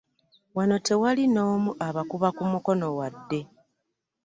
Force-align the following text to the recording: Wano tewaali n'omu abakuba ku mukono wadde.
Wano 0.55 0.75
tewaali 0.87 1.23
n'omu 1.29 1.71
abakuba 1.87 2.29
ku 2.37 2.43
mukono 2.51 2.87
wadde. 2.97 3.39